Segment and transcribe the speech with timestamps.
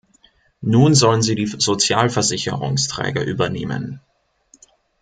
[0.63, 4.01] Nun sollen sie die Sozialversicherungsträger übernehmen.